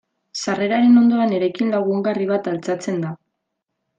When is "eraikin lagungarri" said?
1.41-2.27